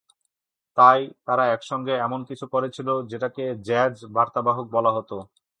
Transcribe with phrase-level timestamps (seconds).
[0.77, 5.15] তাই, তারা একসঙ্গে এমন কিছু করেছিল, যেটাকে জ্যাজ বার্তাবাহক বলা হতো।